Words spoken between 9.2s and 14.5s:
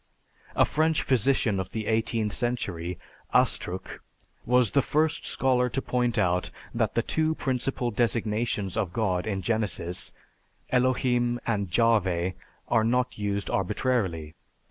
in Genesis, Elohim and Jahveh, are not used arbitrarily.